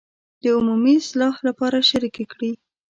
[0.41, 2.51] د عمومي اصلاح لپاره شریکې کړي.